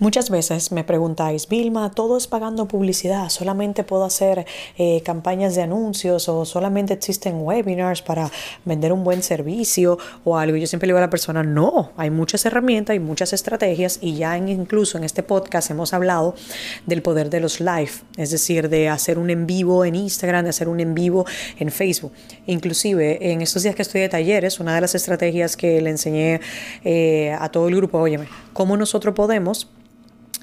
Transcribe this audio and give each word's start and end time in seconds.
Muchas 0.00 0.30
veces 0.30 0.72
me 0.72 0.82
preguntáis, 0.82 1.46
Vilma, 1.46 1.90
todo 1.90 2.16
es 2.16 2.26
pagando 2.26 2.66
publicidad, 2.66 3.28
solamente 3.28 3.84
puedo 3.84 4.04
hacer 4.04 4.46
eh, 4.78 5.02
campañas 5.02 5.54
de 5.54 5.60
anuncios 5.60 6.26
o 6.30 6.46
solamente 6.46 6.94
existen 6.94 7.42
webinars 7.42 8.00
para 8.00 8.30
vender 8.64 8.94
un 8.94 9.04
buen 9.04 9.22
servicio 9.22 9.98
o 10.24 10.38
algo. 10.38 10.56
Yo 10.56 10.66
siempre 10.66 10.86
le 10.86 10.92
digo 10.92 10.98
a 11.00 11.02
la 11.02 11.10
persona, 11.10 11.42
no, 11.42 11.92
hay 11.98 12.08
muchas 12.08 12.46
herramientas, 12.46 12.94
hay 12.94 12.98
muchas 12.98 13.34
estrategias 13.34 13.98
y 14.00 14.14
ya 14.14 14.38
incluso 14.38 14.96
en 14.96 15.04
este 15.04 15.22
podcast 15.22 15.70
hemos 15.70 15.92
hablado 15.92 16.34
del 16.86 17.02
poder 17.02 17.28
de 17.28 17.40
los 17.40 17.60
live, 17.60 17.92
es 18.16 18.30
decir, 18.30 18.70
de 18.70 18.88
hacer 18.88 19.18
un 19.18 19.28
en 19.28 19.46
vivo 19.46 19.84
en 19.84 19.96
Instagram, 19.96 20.44
de 20.44 20.48
hacer 20.48 20.70
un 20.70 20.80
en 20.80 20.94
vivo 20.94 21.26
en 21.58 21.70
Facebook. 21.70 22.12
Inclusive 22.46 23.32
en 23.32 23.42
estos 23.42 23.64
días 23.64 23.74
que 23.74 23.82
estoy 23.82 24.00
de 24.00 24.08
talleres, 24.08 24.60
una 24.60 24.74
de 24.74 24.80
las 24.80 24.94
estrategias 24.94 25.58
que 25.58 25.78
le 25.82 25.90
enseñé 25.90 26.40
eh, 26.84 27.36
a 27.38 27.50
todo 27.50 27.68
el 27.68 27.76
grupo, 27.76 27.98
óyeme, 27.98 28.28
cómo 28.54 28.78
nosotros 28.78 29.14
podemos 29.14 29.68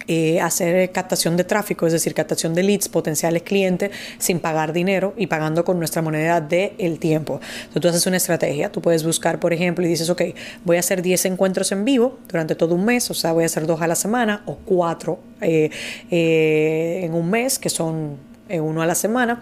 eh, 0.07 0.39
hacer 0.39 0.91
captación 0.91 1.35
de 1.37 1.43
tráfico, 1.43 1.85
es 1.85 1.93
decir, 1.93 2.13
captación 2.13 2.53
de 2.53 2.63
leads, 2.63 2.89
potenciales 2.89 3.43
clientes, 3.43 3.91
sin 4.17 4.39
pagar 4.39 4.73
dinero 4.73 5.13
y 5.17 5.27
pagando 5.27 5.65
con 5.65 5.79
nuestra 5.79 6.01
moneda 6.01 6.41
del 6.41 6.71
el 6.77 6.99
tiempo. 6.99 7.39
Entonces 7.67 7.81
tú 7.81 7.87
haces 7.89 8.07
una 8.07 8.17
estrategia, 8.17 8.71
tú 8.71 8.81
puedes 8.81 9.03
buscar, 9.03 9.39
por 9.39 9.53
ejemplo, 9.53 9.85
y 9.85 9.89
dices, 9.89 10.09
ok, 10.09 10.21
voy 10.63 10.77
a 10.77 10.79
hacer 10.79 11.01
10 11.01 11.25
encuentros 11.25 11.71
en 11.71 11.85
vivo 11.85 12.19
durante 12.29 12.55
todo 12.55 12.75
un 12.75 12.85
mes, 12.85 13.09
o 13.11 13.13
sea, 13.13 13.33
voy 13.33 13.43
a 13.43 13.47
hacer 13.47 13.65
dos 13.65 13.81
a 13.81 13.87
la 13.87 13.95
semana 13.95 14.43
o 14.45 14.55
cuatro 14.55 15.19
eh, 15.41 15.69
eh, 16.09 17.01
en 17.03 17.13
un 17.13 17.29
mes, 17.29 17.59
que 17.59 17.69
son 17.69 18.17
uno 18.49 18.81
a 18.81 18.85
la 18.85 18.95
semana 18.95 19.41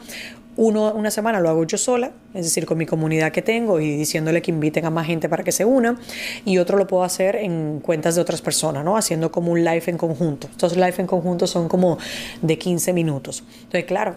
uno, 0.57 0.93
una 0.93 1.11
semana 1.11 1.39
lo 1.39 1.49
hago 1.49 1.65
yo 1.65 1.77
sola, 1.77 2.11
es 2.33 2.45
decir, 2.45 2.65
con 2.65 2.77
mi 2.77 2.85
comunidad 2.85 3.31
que 3.31 3.41
tengo 3.41 3.79
y 3.79 3.97
diciéndole 3.97 4.41
que 4.41 4.51
inviten 4.51 4.85
a 4.85 4.89
más 4.89 5.05
gente 5.05 5.27
para 5.29 5.43
que 5.43 5.51
se 5.51 5.65
una. 5.65 5.97
Y 6.45 6.57
otro 6.57 6.77
lo 6.77 6.87
puedo 6.87 7.03
hacer 7.03 7.35
en 7.35 7.79
cuentas 7.81 8.15
de 8.15 8.21
otras 8.21 8.41
personas, 8.41 8.83
¿no? 8.85 8.97
Haciendo 8.97 9.31
como 9.31 9.51
un 9.51 9.63
live 9.63 9.83
en 9.87 9.97
conjunto. 9.97 10.47
Estos 10.47 10.75
live 10.75 10.95
en 10.97 11.07
conjunto 11.07 11.47
son 11.47 11.67
como 11.67 11.97
de 12.41 12.57
15 12.57 12.93
minutos. 12.93 13.43
Entonces, 13.63 13.85
claro, 13.85 14.15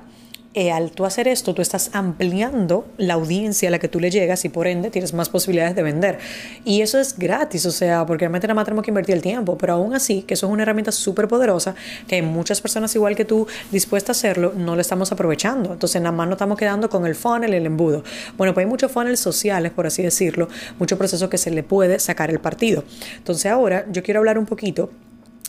eh, 0.58 0.72
al 0.72 0.90
tú 0.90 1.04
hacer 1.04 1.28
esto, 1.28 1.54
tú 1.54 1.62
estás 1.62 1.90
ampliando 1.92 2.84
la 2.96 3.14
audiencia 3.14 3.68
a 3.68 3.70
la 3.70 3.78
que 3.78 3.86
tú 3.86 4.00
le 4.00 4.10
llegas 4.10 4.44
y 4.44 4.48
por 4.48 4.66
ende 4.66 4.90
tienes 4.90 5.14
más 5.14 5.28
posibilidades 5.28 5.76
de 5.76 5.84
vender. 5.84 6.18
Y 6.64 6.82
eso 6.82 6.98
es 6.98 7.16
gratis, 7.16 7.64
o 7.64 7.70
sea, 7.70 8.04
porque 8.06 8.24
realmente 8.24 8.48
nada 8.48 8.56
más 8.56 8.64
tenemos 8.64 8.84
que 8.84 8.90
invertir 8.90 9.14
el 9.14 9.22
tiempo, 9.22 9.56
pero 9.56 9.74
aún 9.74 9.94
así, 9.94 10.22
que 10.22 10.34
eso 10.34 10.46
es 10.46 10.52
una 10.52 10.64
herramienta 10.64 10.90
súper 10.90 11.28
poderosa, 11.28 11.76
que 12.08 12.20
muchas 12.22 12.60
personas 12.60 12.92
igual 12.96 13.14
que 13.14 13.24
tú 13.24 13.46
dispuestas 13.70 14.16
a 14.16 14.18
hacerlo, 14.18 14.52
no 14.56 14.74
lo 14.74 14.80
estamos 14.80 15.12
aprovechando. 15.12 15.74
Entonces 15.74 16.02
nada 16.02 16.10
más 16.10 16.26
nos 16.26 16.34
estamos 16.34 16.58
quedando 16.58 16.90
con 16.90 17.06
el 17.06 17.14
funnel, 17.14 17.54
el 17.54 17.64
embudo. 17.64 18.02
Bueno, 18.36 18.52
pues 18.52 18.64
hay 18.64 18.68
muchos 18.68 18.90
funnels 18.90 19.20
sociales, 19.20 19.70
por 19.70 19.86
así 19.86 20.02
decirlo, 20.02 20.48
muchos 20.80 20.98
procesos 20.98 21.30
que 21.30 21.38
se 21.38 21.52
le 21.52 21.62
puede 21.62 22.00
sacar 22.00 22.30
el 22.30 22.40
partido. 22.40 22.82
Entonces 23.16 23.46
ahora 23.46 23.86
yo 23.92 24.02
quiero 24.02 24.18
hablar 24.18 24.36
un 24.36 24.46
poquito 24.46 24.90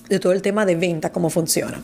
de 0.09 0.19
todo 0.19 0.33
el 0.33 0.41
tema 0.41 0.65
de 0.65 0.75
venta, 0.75 1.11
cómo 1.11 1.29
funciona. 1.29 1.81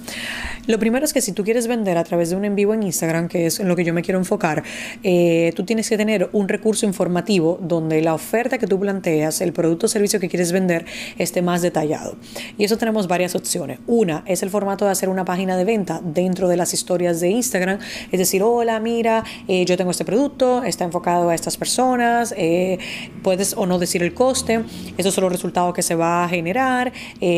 Lo 0.68 0.80
primero 0.80 1.06
es 1.06 1.14
que 1.14 1.22
si 1.22 1.32
tú 1.32 1.44
quieres 1.44 1.68
vender 1.68 1.96
a 1.98 2.04
través 2.04 2.32
de 2.32 2.36
un 2.36 2.44
en 2.44 2.56
vivo 2.56 2.74
en 2.74 2.82
Instagram, 2.82 3.28
que 3.28 3.46
es 3.46 3.60
en 3.60 3.68
lo 3.68 3.76
que 3.76 3.84
yo 3.84 3.94
me 3.94 4.02
quiero 4.02 4.18
enfocar, 4.18 4.64
eh, 5.04 5.54
tú 5.56 5.64
tienes 5.64 5.88
que 5.88 5.96
tener 5.96 6.30
un 6.34 6.50
recurso 6.50 6.88
informativo 6.88 7.60
donde 7.62 8.02
la 8.02 8.16
oferta 8.16 8.58
que 8.58 8.66
tú 8.66 8.80
planteas, 8.80 9.42
el 9.42 9.54
producto 9.54 9.86
o 9.86 9.90
servicio 9.90 10.20
que 10.20 10.28
quieres 10.28 10.52
vender, 10.52 10.86
esté 11.20 11.44
más 11.44 11.62
detallado. 11.62 12.16
Y 12.58 12.64
eso 12.64 12.78
tenemos 12.78 13.08
varias 13.08 13.36
opciones. 13.36 13.78
Una 13.86 14.24
es 14.26 14.42
el 14.42 14.50
formato 14.50 14.86
de 14.86 14.92
hacer 14.92 15.10
una 15.10 15.24
página 15.24 15.56
de 15.56 15.66
venta 15.66 16.02
dentro 16.04 16.48
de 16.48 16.58
las 16.58 16.74
historias 16.74 17.20
de 17.20 17.30
Instagram, 17.30 17.78
es 18.12 18.20
decir, 18.20 18.42
hola, 18.42 18.80
mira, 18.80 19.24
eh, 19.48 19.66
yo 19.66 19.78
tengo 19.78 19.92
este 19.92 20.04
producto, 20.04 20.64
está 20.64 20.84
enfocado 20.84 21.30
a 21.30 21.36
estas 21.36 21.58
personas, 21.58 22.34
eh, 22.38 22.80
puedes 23.22 23.54
o 23.56 23.68
no 23.68 23.78
decir 23.78 24.02
el 24.02 24.16
coste, 24.16 24.64
esos 24.98 25.14
son 25.14 25.26
los 25.26 25.32
resultados 25.32 25.76
que 25.76 25.84
se 25.84 25.94
va 25.94 26.24
a 26.24 26.30
generar 26.30 26.92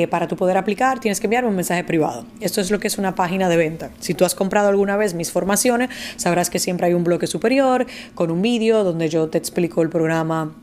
para 0.09 0.27
tú 0.27 0.35
poder 0.35 0.57
aplicar 0.57 0.76
tienes 0.99 1.19
que 1.19 1.27
enviarme 1.27 1.49
un 1.49 1.55
mensaje 1.55 1.83
privado. 1.83 2.25
Esto 2.39 2.61
es 2.61 2.71
lo 2.71 2.79
que 2.79 2.87
es 2.87 2.97
una 2.97 3.15
página 3.15 3.49
de 3.49 3.57
venta. 3.57 3.89
Si 3.99 4.13
tú 4.13 4.25
has 4.25 4.35
comprado 4.35 4.69
alguna 4.69 4.95
vez 4.95 5.13
mis 5.13 5.31
formaciones, 5.31 5.89
sabrás 6.15 6.49
que 6.49 6.59
siempre 6.59 6.87
hay 6.87 6.93
un 6.93 7.03
bloque 7.03 7.27
superior 7.27 7.87
con 8.15 8.31
un 8.31 8.41
vídeo 8.41 8.83
donde 8.83 9.09
yo 9.09 9.27
te 9.27 9.37
explico 9.37 9.81
el 9.81 9.89
programa 9.89 10.53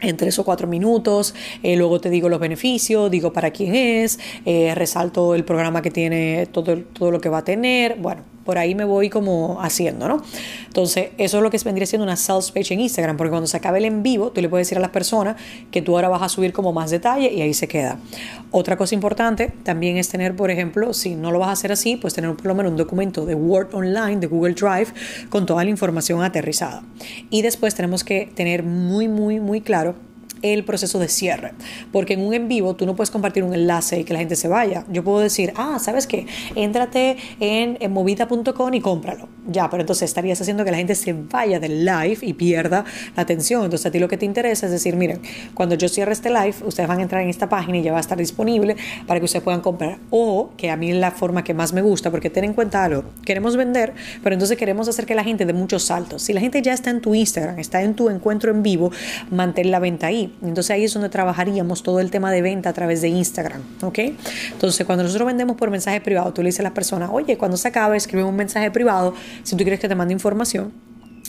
en 0.00 0.16
tres 0.16 0.38
o 0.38 0.44
cuatro 0.44 0.66
minutos, 0.66 1.34
eh, 1.62 1.76
luego 1.76 2.00
te 2.00 2.10
digo 2.10 2.28
los 2.28 2.40
beneficios, 2.40 3.10
digo 3.10 3.32
para 3.32 3.50
quién 3.50 3.74
es, 3.74 4.18
eh, 4.44 4.74
resalto 4.74 5.34
el 5.34 5.44
programa 5.44 5.82
que 5.82 5.90
tiene, 5.90 6.46
todo, 6.50 6.78
todo 6.78 7.10
lo 7.10 7.20
que 7.20 7.28
va 7.28 7.38
a 7.38 7.44
tener, 7.44 7.96
bueno, 7.96 8.22
por 8.44 8.58
ahí 8.58 8.74
me 8.74 8.84
voy 8.84 9.10
como 9.10 9.60
haciendo, 9.62 10.08
¿no? 10.08 10.22
Entonces, 10.66 11.10
eso 11.18 11.38
es 11.38 11.42
lo 11.42 11.50
que 11.50 11.58
vendría 11.64 11.86
siendo 11.86 12.04
una 12.04 12.16
sales 12.16 12.50
page 12.50 12.74
en 12.74 12.80
Instagram, 12.80 13.16
porque 13.16 13.30
cuando 13.30 13.46
se 13.46 13.56
acabe 13.56 13.78
el 13.78 13.84
en 13.84 14.02
vivo, 14.02 14.30
tú 14.30 14.40
le 14.40 14.48
puedes 14.48 14.66
decir 14.66 14.78
a 14.78 14.80
las 14.80 14.90
personas 14.90 15.36
que 15.70 15.82
tú 15.82 15.94
ahora 15.94 16.08
vas 16.08 16.22
a 16.22 16.28
subir 16.28 16.52
como 16.52 16.72
más 16.72 16.90
detalle 16.90 17.32
y 17.32 17.42
ahí 17.42 17.54
se 17.54 17.68
queda. 17.68 17.98
Otra 18.50 18.76
cosa 18.76 18.94
importante 18.94 19.52
también 19.62 19.96
es 19.96 20.08
tener, 20.08 20.36
por 20.36 20.50
ejemplo, 20.50 20.92
si 20.94 21.14
no 21.14 21.30
lo 21.30 21.38
vas 21.38 21.48
a 21.48 21.52
hacer 21.52 21.72
así, 21.72 21.96
pues 21.96 22.14
tener 22.14 22.34
por 22.34 22.46
lo 22.46 22.54
menos 22.54 22.70
un 22.72 22.76
documento 22.76 23.24
de 23.26 23.34
Word 23.34 23.74
Online, 23.74 24.16
de 24.16 24.26
Google 24.26 24.54
Drive, 24.54 24.88
con 25.28 25.46
toda 25.46 25.64
la 25.64 25.70
información 25.70 26.22
aterrizada. 26.22 26.82
Y 27.30 27.42
después 27.42 27.74
tenemos 27.74 28.04
que 28.04 28.30
tener 28.34 28.62
muy, 28.62 29.08
muy, 29.08 29.40
muy 29.40 29.60
claro 29.60 29.94
el 30.52 30.64
proceso 30.64 30.98
de 30.98 31.08
cierre. 31.08 31.52
Porque 31.92 32.14
en 32.14 32.20
un 32.20 32.34
en 32.34 32.48
vivo 32.48 32.74
tú 32.74 32.86
no 32.86 32.94
puedes 32.94 33.10
compartir 33.10 33.42
un 33.42 33.54
enlace 33.54 34.00
y 34.00 34.04
que 34.04 34.12
la 34.12 34.18
gente 34.20 34.36
se 34.36 34.48
vaya. 34.48 34.84
Yo 34.90 35.02
puedo 35.02 35.20
decir, 35.20 35.52
ah, 35.56 35.78
¿sabes 35.80 36.06
qué? 36.06 36.26
Éntrate 36.54 37.16
en, 37.40 37.78
en 37.80 37.92
movita.com 37.92 38.74
y 38.74 38.80
cómpralo. 38.80 39.33
Ya, 39.46 39.68
pero 39.68 39.82
entonces 39.82 40.08
estarías 40.08 40.40
haciendo 40.40 40.64
que 40.64 40.70
la 40.70 40.78
gente 40.78 40.94
se 40.94 41.12
vaya 41.12 41.60
del 41.60 41.84
live 41.84 42.18
y 42.22 42.32
pierda 42.32 42.84
la 43.14 43.22
atención. 43.22 43.64
Entonces 43.64 43.86
a 43.86 43.90
ti 43.90 43.98
lo 43.98 44.08
que 44.08 44.16
te 44.16 44.24
interesa 44.24 44.66
es 44.66 44.72
decir, 44.72 44.96
miren, 44.96 45.20
cuando 45.52 45.74
yo 45.74 45.88
cierre 45.88 46.12
este 46.12 46.30
live, 46.30 46.54
ustedes 46.64 46.88
van 46.88 47.00
a 47.00 47.02
entrar 47.02 47.22
en 47.22 47.28
esta 47.28 47.48
página 47.48 47.78
y 47.78 47.82
ya 47.82 47.92
va 47.92 47.98
a 47.98 48.00
estar 48.00 48.16
disponible 48.16 48.76
para 49.06 49.20
que 49.20 49.24
ustedes 49.24 49.42
puedan 49.42 49.60
comprar. 49.60 49.98
O 50.10 50.52
que 50.56 50.70
a 50.70 50.76
mí 50.76 50.90
es 50.90 50.96
la 50.96 51.10
forma 51.10 51.44
que 51.44 51.52
más 51.52 51.72
me 51.72 51.82
gusta, 51.82 52.10
porque 52.10 52.30
ten 52.30 52.44
en 52.44 52.54
cuenta 52.54 52.84
algo, 52.84 53.04
queremos 53.24 53.56
vender, 53.56 53.92
pero 54.22 54.34
entonces 54.34 54.56
queremos 54.56 54.88
hacer 54.88 55.04
que 55.04 55.14
la 55.14 55.24
gente 55.24 55.44
dé 55.44 55.52
muchos 55.52 55.84
saltos. 55.84 56.22
Si 56.22 56.32
la 56.32 56.40
gente 56.40 56.62
ya 56.62 56.72
está 56.72 56.90
en 56.90 57.00
tu 57.00 57.14
Instagram, 57.14 57.58
está 57.58 57.82
en 57.82 57.94
tu 57.94 58.08
encuentro 58.08 58.50
en 58.50 58.62
vivo, 58.62 58.92
mantén 59.30 59.70
la 59.70 59.78
venta 59.78 60.06
ahí. 60.06 60.34
Entonces 60.42 60.70
ahí 60.70 60.84
es 60.84 60.94
donde 60.94 61.10
trabajaríamos 61.10 61.82
todo 61.82 62.00
el 62.00 62.10
tema 62.10 62.32
de 62.32 62.40
venta 62.40 62.70
a 62.70 62.72
través 62.72 63.02
de 63.02 63.08
Instagram, 63.08 63.62
¿ok? 63.82 63.98
Entonces 64.52 64.86
cuando 64.86 65.04
nosotros 65.04 65.26
vendemos 65.26 65.56
por 65.56 65.70
mensaje 65.70 66.00
privado, 66.00 66.32
tú 66.32 66.42
le 66.42 66.48
dices 66.48 66.60
a 66.60 66.64
las 66.64 66.72
personas, 66.72 67.10
oye, 67.12 67.36
cuando 67.36 67.56
se 67.56 67.68
acabe, 67.68 67.96
escribe 67.96 68.24
un 68.24 68.36
mensaje 68.36 68.70
privado 68.70 69.14
si 69.42 69.56
tú 69.56 69.64
quieres 69.64 69.80
que 69.80 69.88
te 69.88 69.94
mande 69.94 70.12
información 70.12 70.72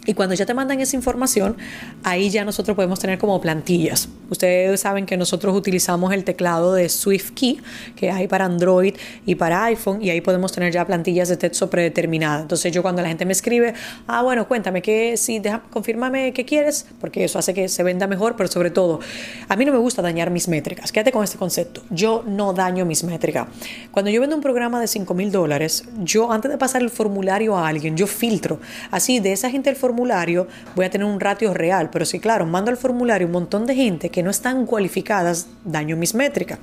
y 0.05 0.13
cuando 0.13 0.35
ya 0.35 0.45
te 0.45 0.53
mandan 0.53 0.79
esa 0.81 0.95
información, 0.95 1.57
ahí 2.03 2.29
ya 2.29 2.45
nosotros 2.45 2.75
podemos 2.75 2.99
tener 2.99 3.17
como 3.17 3.39
plantillas. 3.41 4.09
Ustedes 4.29 4.79
saben 4.81 5.05
que 5.05 5.17
nosotros 5.17 5.55
utilizamos 5.55 6.13
el 6.13 6.23
teclado 6.23 6.73
de 6.73 6.89
SwiftKey, 6.89 7.59
que 7.95 8.11
hay 8.11 8.27
para 8.27 8.45
Android 8.45 8.95
y 9.25 9.35
para 9.35 9.63
iPhone, 9.65 10.01
y 10.01 10.09
ahí 10.09 10.21
podemos 10.21 10.51
tener 10.51 10.71
ya 10.71 10.85
plantillas 10.85 11.29
de 11.29 11.37
texto 11.37 11.69
predeterminadas. 11.69 12.41
Entonces 12.41 12.71
yo 12.71 12.81
cuando 12.81 13.01
la 13.01 13.07
gente 13.07 13.25
me 13.25 13.31
escribe, 13.31 13.73
ah, 14.07 14.21
bueno, 14.21 14.47
cuéntame 14.47 14.81
que 14.81 15.17
si 15.17 15.39
deja, 15.39 15.61
confírmame 15.71 16.33
qué 16.33 16.45
quieres, 16.45 16.85
porque 16.99 17.23
eso 17.23 17.39
hace 17.39 17.53
que 17.53 17.67
se 17.67 17.83
venda 17.83 18.07
mejor, 18.07 18.35
pero 18.35 18.49
sobre 18.49 18.71
todo, 18.71 18.99
a 19.47 19.55
mí 19.55 19.65
no 19.65 19.71
me 19.71 19.79
gusta 19.79 20.01
dañar 20.01 20.29
mis 20.29 20.47
métricas. 20.47 20.91
Quédate 20.91 21.11
con 21.11 21.23
este 21.23 21.37
concepto. 21.37 21.81
Yo 21.89 22.23
no 22.27 22.53
daño 22.53 22.85
mis 22.85 23.03
métricas. 23.03 23.47
Cuando 23.91 24.11
yo 24.11 24.21
vendo 24.21 24.35
un 24.35 24.41
programa 24.41 24.79
de 24.79 24.87
5 24.87 25.13
mil 25.13 25.31
dólares, 25.31 25.85
yo 26.03 26.31
antes 26.31 26.51
de 26.51 26.57
pasar 26.57 26.81
el 26.81 26.89
formulario 26.89 27.57
a 27.57 27.67
alguien, 27.67 27.97
yo 27.97 28.07
filtro. 28.07 28.59
Así, 28.91 29.19
de 29.19 29.31
esa 29.31 29.49
gente 29.49 29.69
formulario 29.85 30.47
voy 30.75 30.85
a 30.85 30.89
tener 30.89 31.05
un 31.05 31.19
ratio 31.19 31.53
real, 31.53 31.91
pero 31.91 32.05
si 32.05 32.19
claro, 32.19 32.47
mando 32.47 32.71
al 32.71 32.77
formulario 32.77 33.27
un 33.27 33.33
montón 33.33 33.67
de 33.67 33.75
gente 33.75 34.09
que 34.09 34.23
no 34.23 34.31
están 34.31 34.65
cualificadas, 34.65 35.47
daño 35.63 35.95
mis 35.95 36.15
métricas. 36.15 36.57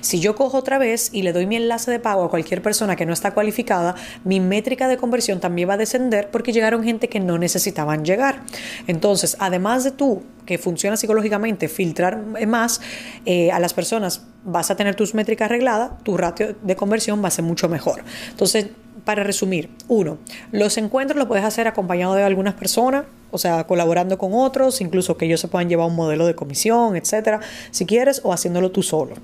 Si 0.00 0.20
yo 0.20 0.34
cojo 0.34 0.56
otra 0.56 0.78
vez 0.78 1.10
y 1.12 1.20
le 1.20 1.34
doy 1.34 1.44
mi 1.46 1.56
enlace 1.56 1.90
de 1.90 1.98
pago 1.98 2.24
a 2.24 2.30
cualquier 2.30 2.62
persona 2.62 2.96
que 2.96 3.04
no 3.04 3.12
está 3.12 3.32
cualificada, 3.32 3.94
mi 4.24 4.40
métrica 4.40 4.88
de 4.88 4.96
conversión 4.96 5.38
también 5.38 5.68
va 5.68 5.74
a 5.74 5.76
descender 5.76 6.30
porque 6.30 6.54
llegaron 6.54 6.82
gente 6.82 7.08
que 7.08 7.20
no 7.20 7.36
necesitaban 7.36 8.06
llegar. 8.06 8.40
Entonces, 8.86 9.36
además 9.38 9.84
de 9.84 9.90
tú 9.90 10.22
que 10.46 10.56
funciona 10.56 10.96
psicológicamente, 10.96 11.68
filtrar 11.68 12.16
más 12.46 12.80
eh, 13.26 13.52
a 13.52 13.60
las 13.60 13.74
personas, 13.74 14.22
vas 14.44 14.70
a 14.70 14.76
tener 14.76 14.94
tus 14.94 15.14
métricas 15.14 15.46
arregladas, 15.46 16.02
tu 16.02 16.16
ratio 16.16 16.56
de 16.62 16.74
conversión 16.74 17.22
va 17.22 17.28
a 17.28 17.30
ser 17.30 17.44
mucho 17.44 17.68
mejor. 17.68 18.02
Entonces, 18.30 18.68
para 19.04 19.24
resumir, 19.24 19.70
uno, 19.88 20.18
los 20.50 20.76
encuentros 20.78 21.18
los 21.18 21.26
puedes 21.26 21.44
hacer 21.44 21.66
acompañado 21.66 22.14
de 22.14 22.22
algunas 22.22 22.54
personas, 22.54 23.04
o 23.32 23.38
sea, 23.38 23.64
colaborando 23.66 24.18
con 24.18 24.34
otros, 24.34 24.80
incluso 24.80 25.16
que 25.16 25.24
ellos 25.24 25.40
se 25.40 25.48
puedan 25.48 25.68
llevar 25.68 25.88
un 25.88 25.96
modelo 25.96 26.26
de 26.26 26.34
comisión, 26.34 26.96
etcétera, 26.96 27.40
si 27.70 27.86
quieres, 27.86 28.20
o 28.24 28.32
haciéndolo 28.32 28.70
tú 28.70 28.82
solo. 28.82 29.14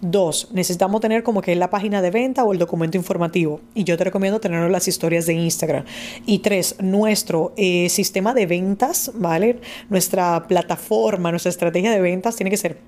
Dos, 0.00 0.48
necesitamos 0.52 1.00
tener 1.00 1.22
como 1.22 1.42
que 1.42 1.54
la 1.56 1.68
página 1.68 2.00
de 2.00 2.10
venta 2.10 2.44
o 2.44 2.52
el 2.52 2.58
documento 2.58 2.96
informativo. 2.96 3.60
Y 3.74 3.84
yo 3.84 3.98
te 3.98 4.04
recomiendo 4.04 4.40
tenerlo 4.40 4.66
en 4.66 4.72
las 4.72 4.88
historias 4.88 5.26
de 5.26 5.34
Instagram. 5.34 5.84
Y 6.26 6.38
tres, 6.38 6.76
nuestro 6.78 7.52
eh, 7.56 7.88
sistema 7.88 8.32
de 8.32 8.46
ventas, 8.46 9.10
¿vale? 9.14 9.60
Nuestra 9.88 10.46
plataforma, 10.46 11.30
nuestra 11.30 11.50
estrategia 11.50 11.90
de 11.90 12.00
ventas 12.00 12.36
tiene 12.36 12.50
que 12.50 12.56
ser 12.56 12.78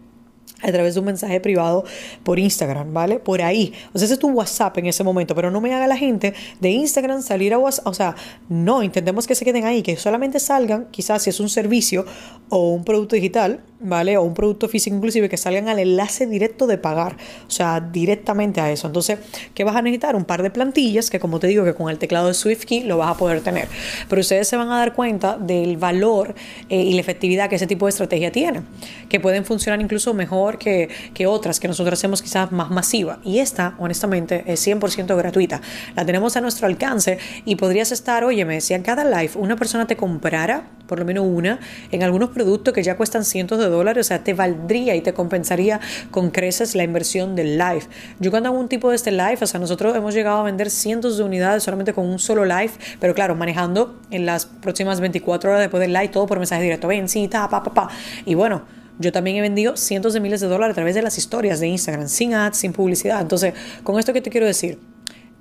a 0.63 0.73
través 0.73 0.95
de 0.95 1.01
un 1.01 1.07
mensaje 1.07 1.41
privado 1.41 1.85
por 2.23 2.39
Instagram, 2.39 2.93
¿vale? 2.93 3.19
Por 3.19 3.43
ahí. 3.43 3.73
O 3.93 3.99
sea, 3.99 4.07
ese 4.07 4.15
es 4.15 4.21
tu 4.21 4.31
WhatsApp 4.31 4.79
en 4.79 4.87
ese 4.87 5.05
momento, 5.05 5.35
pero 5.35 5.51
no 5.51 5.61
me 5.61 5.75
haga 5.75 5.87
la 5.87 5.97
gente 5.97 6.35
de 6.61 6.71
Instagram 6.71 7.23
salir 7.23 7.53
a 7.55 7.59
WhatsApp. 7.59 7.87
O 7.87 7.95
sea, 7.95 8.15
no, 8.49 8.83
intentemos 8.83 9.27
que 9.27 9.35
se 9.35 9.45
queden 9.45 9.65
ahí, 9.65 9.83
que 9.83 9.97
solamente 9.97 10.41
salgan, 10.41 10.89
quizás 10.91 11.23
si 11.23 11.31
es 11.31 11.41
un 11.41 11.49
servicio 11.49 12.07
o 12.49 12.73
un 12.73 12.85
producto 12.85 13.17
digital, 13.17 13.61
¿vale? 13.83 14.17
O 14.17 14.23
un 14.23 14.35
producto 14.35 14.69
físico 14.69 14.97
inclusive, 14.97 15.29
que 15.29 15.37
salgan 15.37 15.69
al 15.69 15.79
enlace 15.79 16.27
directo 16.27 16.67
de 16.67 16.79
pagar, 16.79 17.17
o 17.47 17.51
sea, 17.51 17.81
directamente 17.81 18.61
a 18.61 18.71
eso. 18.71 18.87
Entonces, 18.87 19.19
¿qué 19.55 19.65
vas 19.65 19.77
a 19.77 19.83
necesitar? 19.83 20.17
Un 20.17 20.25
par 20.25 20.43
de 20.43 20.51
plantillas, 20.51 21.11
que 21.11 21.21
como 21.21 21.39
te 21.39 21.47
digo, 21.47 21.65
que 21.65 21.75
con 21.75 21.91
el 21.91 21.99
teclado 21.99 22.29
de 22.29 22.35
SwiftKey 22.35 22.85
lo 22.85 22.99
vas 22.99 23.11
a 23.11 23.17
poder 23.17 23.41
tener. 23.41 23.69
Pero 24.09 24.21
ustedes 24.21 24.49
se 24.49 24.57
van 24.57 24.71
a 24.71 24.79
dar 24.79 24.95
cuenta 24.95 25.37
del 25.39 25.77
valor 25.77 26.35
eh, 26.69 26.81
y 26.81 26.95
la 26.95 27.01
efectividad 27.01 27.49
que 27.49 27.57
ese 27.57 27.67
tipo 27.67 27.87
de 27.87 27.91
estrategia 27.91 28.33
tiene, 28.33 28.63
que 29.09 29.21
pueden 29.21 29.45
funcionar 29.45 29.81
incluso 29.81 30.15
mejor 30.15 30.59
que, 30.59 30.89
que 31.15 31.27
otras 31.27 31.61
que 31.61 31.69
nosotros 31.69 31.99
hacemos 31.99 32.23
quizás 32.23 32.53
más 32.53 32.71
masiva. 32.71 33.19
Y 33.25 33.39
esta, 33.39 33.75
honestamente, 33.79 34.45
es 34.47 34.67
100% 34.67 35.17
gratuita. 35.17 35.61
La 35.97 36.05
tenemos 36.05 36.37
a 36.37 36.41
nuestro 36.41 36.67
alcance 36.67 37.19
y 37.45 37.57
podrías 37.57 37.93
estar, 37.93 38.25
óyeme, 38.25 38.61
si 38.61 38.75
en 38.75 38.83
cada 38.83 39.05
live 39.05 39.33
una 39.37 39.57
persona 39.57 39.87
te 39.87 39.97
comprara, 39.97 40.69
por 40.87 40.99
lo 40.99 41.05
menos 41.05 41.25
una, 41.27 41.59
en 41.91 42.03
algunos 42.03 42.31
productos 42.31 42.75
que 42.75 42.83
ya 42.83 42.97
cuestan 42.97 43.25
cientos 43.25 43.59
de 43.59 43.69
dólares, 43.73 44.07
o 44.07 44.09
sea, 44.09 44.23
te 44.23 44.35
valdría 44.35 44.95
y 44.95 45.01
te 45.01 45.13
compensaría 45.13 45.81
con 46.11 46.31
creces 46.31 46.75
la 46.75 46.85
inversión 46.85 47.35
del 47.35 47.59
live. 47.59 47.83
Yo 48.21 48.31
cuando 48.31 48.51
hago 48.51 48.59
un 48.59 48.69
tipo 48.69 48.91
de 48.91 48.97
este 48.97 49.11
live, 49.11 49.39
o 49.41 49.47
sea, 49.47 49.59
nosotros 49.59 49.97
hemos 49.97 50.15
llegado 50.15 50.39
a 50.39 50.43
vender 50.45 50.71
cientos 50.71 51.17
de 51.17 51.25
unidades 51.25 51.63
solamente 51.63 51.93
con 51.93 52.07
un 52.07 52.19
solo 52.19 52.45
live, 52.45 52.73
pero 53.01 53.15
claro, 53.15 53.35
manejando 53.35 53.99
en 54.11 54.27
las 54.27 54.47
próximas 54.47 55.01
24 55.01 55.51
horas 55.51 55.63
después 55.63 55.81
del 55.81 55.93
live 55.93 56.09
todo 56.09 56.27
por 56.27 56.39
mensaje 56.39 56.63
directo, 56.63 56.89
ven, 56.89 57.09
sí, 57.09 57.29
ta, 57.29 57.49
pa, 57.49 57.63
pa, 57.63 57.75
pa. 57.75 57.89
Y 58.25 58.35
bueno, 58.35 58.63
yo 58.99 59.13
también 59.13 59.37
he 59.37 59.41
vendido 59.41 59.77
cientos 59.77 60.13
de 60.13 60.21
miles 60.21 60.41
de 60.41 60.47
dólares 60.47 60.73
a 60.73 60.77
través 60.77 60.95
de 60.95 61.03
las 61.03 61.19
historias 61.19 61.61
de 61.61 61.69
Instagram, 61.69 62.09
sin 62.09 62.35
ads, 62.35 62.59
sin 62.59 62.73
publicidad. 62.73 63.21
Entonces, 63.21 63.55
con 63.83 63.99
esto 63.99 64.13
que 64.13 64.21
te 64.21 64.31
quiero 64.31 64.47
decir, 64.47 64.79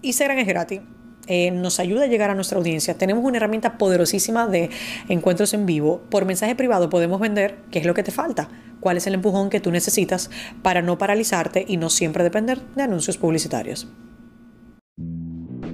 Instagram 0.02 0.40
es 0.40 0.48
gratis. 0.48 0.82
Eh, 1.28 1.52
nos 1.52 1.80
ayuda 1.80 2.06
a 2.06 2.08
llegar 2.08 2.30
a 2.30 2.36
nuestra 2.36 2.58
audiencia. 2.58 2.98
Tenemos 2.98 3.24
una 3.24 3.38
herramienta 3.38 3.78
poderosísima 3.78 4.48
de 4.48 4.70
encuentros 5.08 5.54
en 5.54 5.66
vivo. 5.66 6.02
Por 6.10 6.26
mensaje 6.26 6.56
privado 6.56 6.90
podemos 6.90 7.20
vender 7.20 7.60
qué 7.72 7.80
es 7.80 7.86
lo 7.86 7.94
que 7.94 8.04
te 8.04 8.12
falta, 8.12 8.50
cuál 8.80 8.98
es 8.98 9.08
el 9.08 9.14
empujón 9.14 9.50
que 9.50 9.60
tú 9.60 9.72
necesitas 9.72 10.30
para 10.64 10.82
no 10.82 10.98
paralizarte 10.98 11.66
y 11.68 11.78
no 11.78 11.90
siempre 11.90 12.24
depender 12.24 12.62
de 12.76 12.84
anuncios 12.84 13.18
publicitarios. 13.18 13.88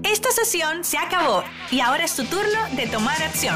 Esta 0.03 0.31
sesión 0.31 0.83
se 0.83 0.97
acabó 0.97 1.43
y 1.71 1.79
ahora 1.79 2.05
es 2.05 2.15
tu 2.15 2.23
turno 2.25 2.59
de 2.75 2.87
tomar 2.87 3.21
acción. 3.21 3.55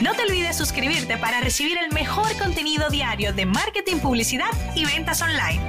No 0.00 0.14
te 0.14 0.22
olvides 0.22 0.56
suscribirte 0.56 1.18
para 1.18 1.40
recibir 1.40 1.76
el 1.78 1.92
mejor 1.92 2.36
contenido 2.38 2.88
diario 2.90 3.32
de 3.32 3.44
marketing, 3.44 3.96
publicidad 3.96 4.50
y 4.74 4.84
ventas 4.84 5.20
online. 5.20 5.60